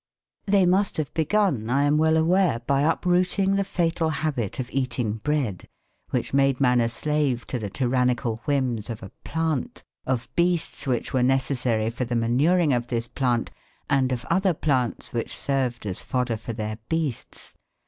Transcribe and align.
They 0.47 0.65
must 0.65 0.97
have 0.97 1.13
begun, 1.13 1.69
I 1.69 1.83
am 1.83 1.95
well 1.95 2.17
aware, 2.17 2.57
by 2.61 2.81
uprooting 2.81 3.53
the 3.55 3.63
fatal 3.63 4.09
habit 4.09 4.59
of 4.59 4.71
eating 4.71 5.17
bread, 5.17 5.67
which 6.09 6.33
made 6.33 6.59
man 6.59 6.81
a 6.81 6.89
slave 6.89 7.45
to 7.45 7.59
the 7.59 7.69
tyrannical 7.69 8.37
whims 8.45 8.89
of 8.89 9.03
a 9.03 9.11
plant, 9.23 9.83
of 10.07 10.27
beasts 10.35 10.87
which 10.87 11.13
were 11.13 11.21
necessary 11.21 11.91
for 11.91 12.05
the 12.05 12.15
manuring 12.15 12.73
of 12.73 12.87
this 12.87 13.07
plant, 13.07 13.51
and 13.91 14.11
of 14.11 14.25
other 14.25 14.55
plants 14.55 15.13
which 15.13 15.37
served 15.37 15.85
as 15.85 16.01
fodder 16.01 16.35
for 16.37 16.53
their 16.53 16.79
beasts.... 16.89 17.53